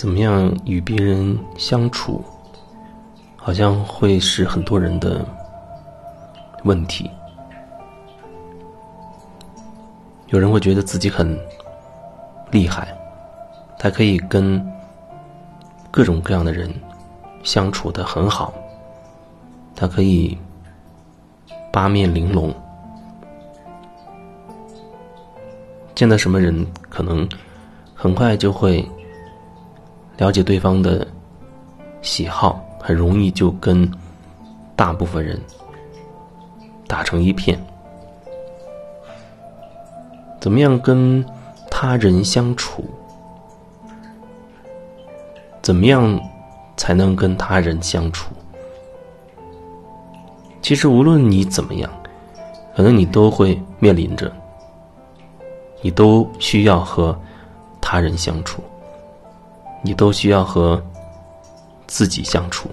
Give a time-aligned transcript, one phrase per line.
[0.00, 2.24] 怎么样与别人相处，
[3.36, 5.22] 好像会是很多人的
[6.64, 7.10] 问题。
[10.28, 11.38] 有人会觉得自己很
[12.50, 12.88] 厉害，
[13.78, 14.66] 他可以跟
[15.90, 16.72] 各种各样的人
[17.42, 18.54] 相处的很好，
[19.76, 20.34] 他可以
[21.70, 22.54] 八面玲珑，
[25.94, 27.28] 见到什么人可能
[27.94, 28.82] 很快就会。
[30.20, 31.06] 了解对方的
[32.02, 33.90] 喜好，很容易就跟
[34.76, 35.40] 大部分人
[36.86, 37.58] 打成一片。
[40.38, 41.24] 怎么样跟
[41.70, 42.84] 他人相处？
[45.62, 46.20] 怎么样
[46.76, 48.34] 才能跟他人相处？
[50.60, 51.90] 其实无论你怎么样，
[52.76, 54.30] 可能你都会面临着，
[55.80, 57.18] 你都需要和
[57.80, 58.62] 他人相处。
[59.82, 60.82] 你都需要和
[61.86, 62.70] 自己相处，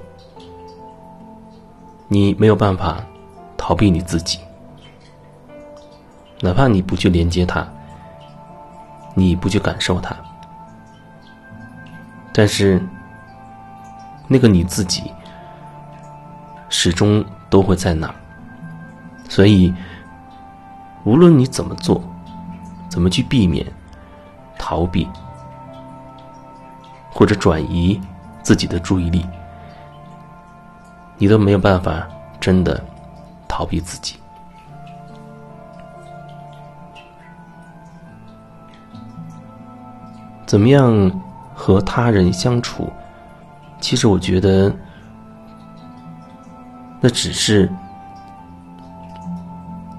[2.08, 3.04] 你没有办法
[3.56, 4.40] 逃避你自己，
[6.42, 7.68] 哪怕你不去连接它，
[9.16, 10.16] 你不去感受它，
[12.34, 12.82] 但是
[14.28, 15.12] 那个你自己
[16.70, 18.16] 始终都会在那儿，
[19.30, 19.74] 所以
[21.06, 22.04] 无论你怎么做，
[22.90, 23.66] 怎么去避免
[24.58, 25.08] 逃避。
[27.18, 28.00] 或者转移
[28.44, 29.26] 自己的注意力，
[31.18, 32.08] 你都没有办法
[32.40, 32.80] 真的
[33.48, 34.18] 逃避自己。
[40.46, 41.12] 怎么样
[41.56, 42.88] 和他人相处？
[43.80, 44.72] 其实我觉得，
[47.02, 47.68] 那只是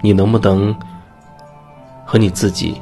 [0.00, 0.72] 你能不能
[2.06, 2.80] 和你自己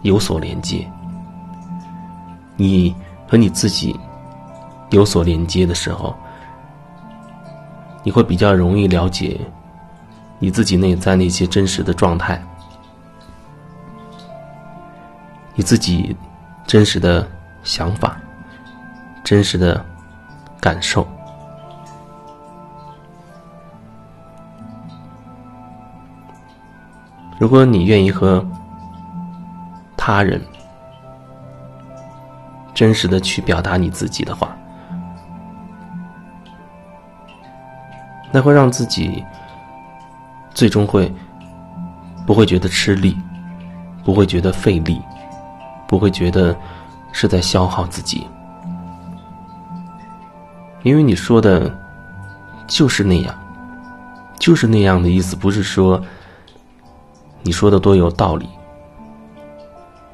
[0.00, 0.90] 有所连接。
[2.60, 2.92] 你
[3.28, 3.98] 和你自己
[4.90, 6.12] 有所连接的时候，
[8.02, 9.40] 你会比较容易了解
[10.40, 12.42] 你自己内在那些真实的状态，
[15.54, 16.16] 你自己
[16.66, 17.24] 真实的
[17.62, 18.20] 想法、
[19.22, 19.84] 真实的
[20.60, 21.06] 感受。
[27.38, 28.44] 如果你愿意和
[29.96, 30.44] 他人，
[32.78, 34.56] 真实的去表达你自己的话，
[38.30, 39.24] 那会让自己
[40.54, 41.12] 最终会
[42.24, 43.18] 不会觉得吃力，
[44.04, 45.02] 不会觉得费力，
[45.88, 46.56] 不会觉得
[47.10, 48.24] 是在消耗自己，
[50.84, 51.68] 因为你说的
[52.68, 53.34] 就是那样，
[54.38, 56.00] 就是那样的意思，不是说
[57.42, 58.48] 你说的多有道理，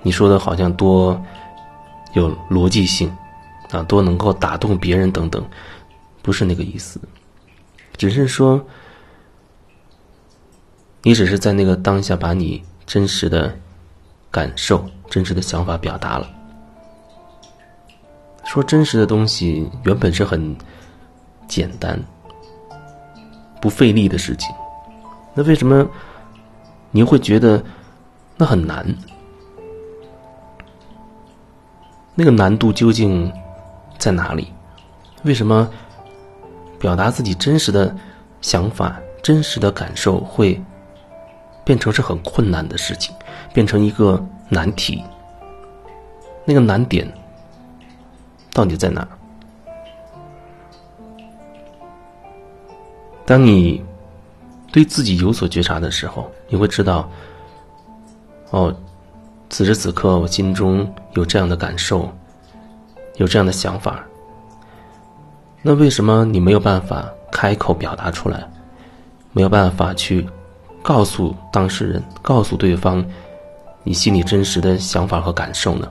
[0.01, 1.23] 你说的好像多。
[2.15, 3.15] 有逻辑性，
[3.71, 5.45] 啊，多能够打动别人等等，
[6.23, 7.01] 不是那个意思，
[7.97, 8.65] 只是说，
[11.03, 13.55] 你只是在那个当下把你真实的
[14.31, 16.29] 感受、真实的想法表达了。
[18.45, 20.57] 说真实的东西原本是很
[21.49, 22.01] 简单、
[23.61, 24.55] 不费力的事情，
[25.35, 25.89] 那为什么
[26.91, 27.63] 你会觉得
[28.37, 28.87] 那很难？
[32.15, 33.33] 那个难度究竟
[33.99, 34.53] 在哪里？
[35.25, 35.69] 为什么
[36.79, 37.95] 表达自己真实的
[38.41, 40.63] 想法、真实的感受会
[41.65, 43.15] 变成是很困难的事情，
[43.53, 45.03] 变成一个难题？
[46.45, 47.11] 那个难点
[48.53, 49.09] 到底在哪？
[53.25, 53.83] 当你
[54.71, 57.11] 对自己有所觉察的时候，你会知道，
[58.51, 58.75] 哦。
[59.57, 62.11] 此时此刻，我心中有这样的感受，
[63.19, 64.05] 有这样的想法。
[65.63, 68.51] 那为什么你没有办法开口表达出来，
[69.31, 70.27] 没有办法去
[70.83, 73.05] 告诉当事人、告诉对方
[73.85, 75.89] 你心里真实的想法和感受呢？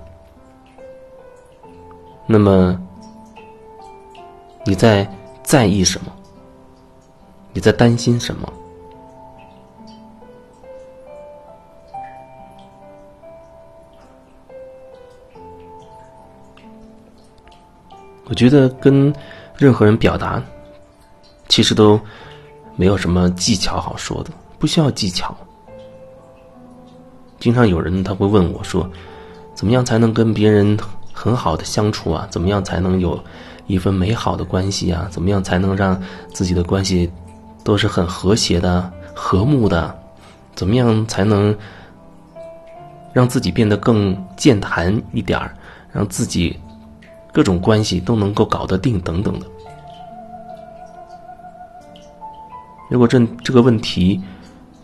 [2.28, 2.78] 那么
[4.66, 5.10] 你在
[5.42, 6.12] 在意什么？
[7.54, 8.54] 你在担心什么？
[18.26, 19.14] 我觉得跟
[19.58, 20.42] 任何人表达，
[21.50, 22.00] 其实都
[22.76, 25.36] 没有什么技巧好说的，不需要技巧。
[27.40, 28.90] 经常有人他会问我说
[29.54, 30.78] ：“怎么样才能跟别人
[31.12, 32.26] 很好的相处啊？
[32.32, 33.22] 怎么样才能有
[33.68, 35.08] 一份美好的关系啊？
[35.12, 37.12] 怎么样才能让自己的关系
[37.64, 39.94] 都是很和谐的、和睦的？
[40.56, 41.54] 怎么样才能
[43.12, 45.54] 让自己变得更健谈一点儿，
[45.92, 46.58] 让自己
[47.34, 49.46] 各种关系都能够搞得定等等的。
[52.90, 54.22] 如果这这个问题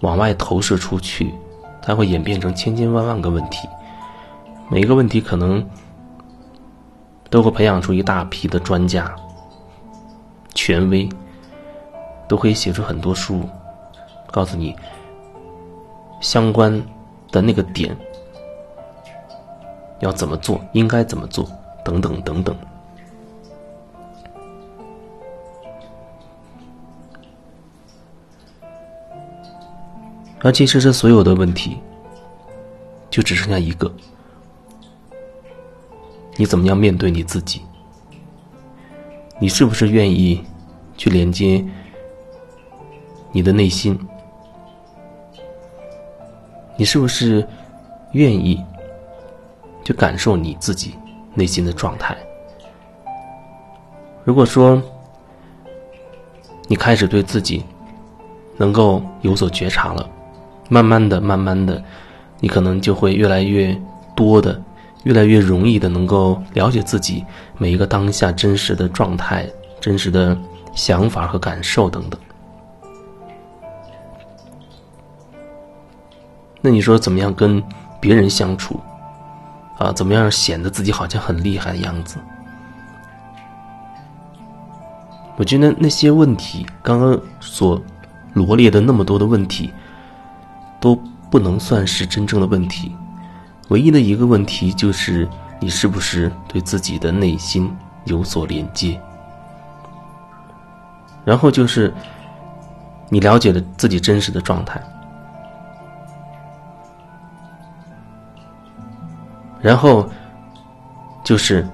[0.01, 1.31] 往外投射出去，
[1.81, 3.69] 它会演变成千千万万个问题，
[4.68, 5.63] 每一个问题可能
[7.30, 9.16] 都会培养出一大批的专家、
[10.56, 11.07] 权威，
[12.28, 13.48] 都可以写出很多书，
[14.31, 14.75] 告诉你
[16.19, 16.72] 相关
[17.31, 17.96] 的那个点
[20.00, 21.48] 要怎么做，应该怎么做，
[21.83, 22.55] 等等等等。
[30.41, 31.77] 而其实这所有的问题，
[33.09, 33.91] 就只剩下一个：
[36.37, 37.61] 你怎么样面对你自己？
[39.37, 40.41] 你是不是愿意
[40.97, 41.65] 去连接
[43.31, 43.99] 你的内心？
[46.77, 47.45] 你是不是
[48.13, 48.63] 愿意
[49.83, 50.93] 去感受你自己
[51.33, 52.17] 内心的状态？
[54.23, 54.81] 如果说
[56.67, 57.63] 你开始对自己
[58.57, 60.07] 能够有所觉察了，
[60.69, 61.81] 慢慢的，慢慢的，
[62.39, 63.75] 你可能就会越来越
[64.15, 64.61] 多的、
[65.03, 67.25] 越来越容易的能够了解自己
[67.57, 69.47] 每一个当下真实的状态、
[69.79, 70.37] 真实的
[70.75, 72.19] 想法和感受等等。
[76.61, 77.63] 那你说怎么样跟
[78.01, 78.79] 别人相处？
[79.79, 82.17] 啊，怎么样显得自己好像很厉害的样子？
[85.37, 87.81] 我觉得那些问题，刚刚所
[88.33, 89.73] 罗列的那么多的问题。
[90.81, 90.95] 都
[91.29, 92.95] 不能算是真正的问题，
[93.67, 95.27] 唯一的一个问题就是
[95.59, 97.69] 你是不是对自己的内心
[98.05, 98.97] 有所连接，
[101.25, 101.93] 然后就是
[103.09, 104.81] 你了解了自己真实的状态，
[109.61, 110.07] 然后
[111.23, 111.67] 就是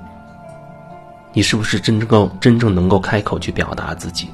[1.33, 4.29] 你是不是真正够真正能够开口去表达自己，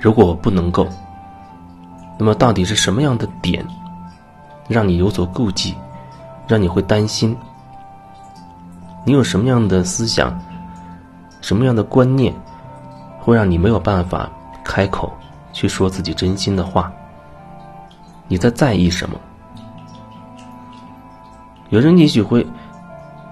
[0.00, 0.86] 如果我不能够，
[2.18, 3.66] 那么到底是什么样的点？
[4.68, 5.74] 让你有所顾忌，
[6.48, 7.36] 让你会担心。
[9.04, 10.36] 你有什么样的思想，
[11.40, 12.34] 什么样的观念，
[13.20, 14.28] 会让你没有办法
[14.64, 15.12] 开口
[15.52, 16.92] 去说自己真心的话？
[18.26, 19.16] 你在在意什么？
[21.68, 22.44] 有人也许会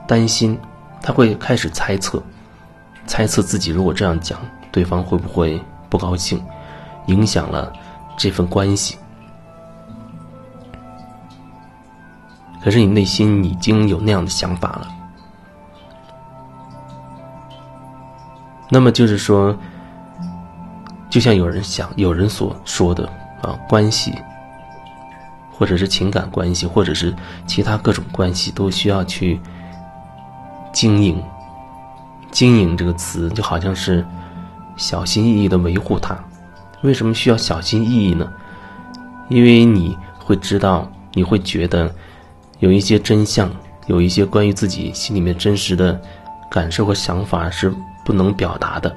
[0.06, 0.58] 担心，
[1.02, 2.22] 他会开始猜测，
[3.06, 4.38] 猜测自己如果这样讲，
[4.70, 6.42] 对方会不会不高兴，
[7.06, 7.72] 影响了
[8.16, 8.96] 这份关系。
[12.62, 14.88] 可是你内心已经有那样的想法了，
[18.70, 19.54] 那么就是说，
[21.10, 23.06] 就像有人想、有人所说的
[23.42, 24.14] 啊，关系，
[25.52, 27.14] 或者是情感关系，或者是
[27.46, 29.38] 其他各种关系，都需要去
[30.74, 31.18] 经营。
[32.30, 34.04] 经营这个词就好像是
[34.76, 36.18] 小心翼翼的维护它。
[36.82, 38.30] 为什么需要小心翼翼呢？
[39.30, 41.90] 因为你会知道，你会觉得。
[42.60, 43.50] 有一些真相，
[43.88, 46.00] 有一些关于自己心里面真实的
[46.50, 47.70] 感受和想法是
[48.04, 48.94] 不能表达的，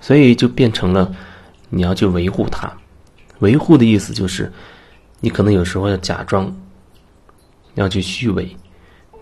[0.00, 1.14] 所以就变成了
[1.68, 2.72] 你要去维护它。
[3.40, 4.50] 维护的意思就是，
[5.20, 6.52] 你可能有时候要假装，
[7.74, 8.56] 要去虚伪，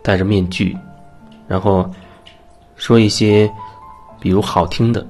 [0.08, 0.74] 戴着面具，
[1.46, 1.86] 然后
[2.76, 3.46] 说一些
[4.18, 5.06] 比如好听的，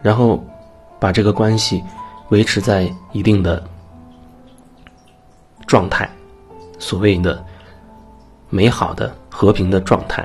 [0.00, 0.40] 然后
[1.00, 1.82] 把这个关系
[2.28, 3.60] 维持在一定的。
[5.66, 6.08] 状态，
[6.78, 7.44] 所谓的
[8.48, 10.24] 美好的和平的状态。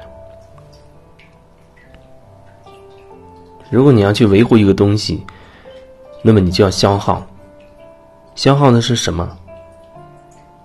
[3.71, 5.25] 如果你要去维护一个东西，
[6.21, 7.25] 那么你就要消耗。
[8.35, 9.38] 消耗的是什么？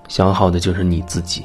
[0.09, 1.45] 消耗的就是你自己。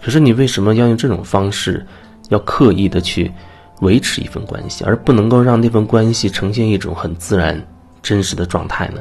[0.00, 1.86] 可是你为什么要用这种方式，
[2.28, 3.32] 要刻意的去
[3.80, 7.60] 维持一份关系，而不能够让那份关系呈现一种很自然、
[8.02, 9.00] 真实的状态呢？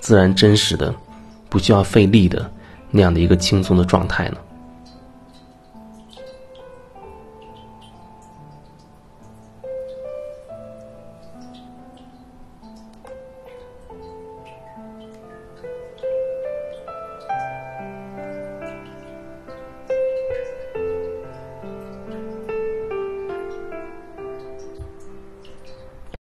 [0.00, 0.94] 自然、真实的。
[1.48, 2.50] 不需要费力的
[2.90, 4.38] 那样的一个轻松的状态呢？